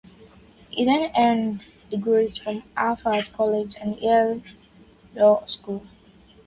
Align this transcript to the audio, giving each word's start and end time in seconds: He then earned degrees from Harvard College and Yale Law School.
He 0.71 0.83
then 0.83 1.11
earned 1.15 1.61
degrees 1.91 2.35
from 2.35 2.63
Harvard 2.75 3.31
College 3.33 3.75
and 3.79 3.99
Yale 3.99 4.41
Law 5.13 5.45
School. 5.45 5.85